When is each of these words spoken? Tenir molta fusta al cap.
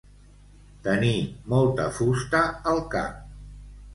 Tenir 0.87 1.11
molta 1.51 1.85
fusta 1.99 2.41
al 2.73 2.83
cap. 2.97 3.21